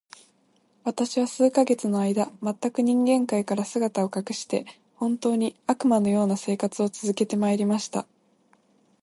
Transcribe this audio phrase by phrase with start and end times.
[0.83, 8.07] 私は数ヶ月の間、全く人間界から姿を隠して、本当に、悪魔の様な生活を続けて参りました。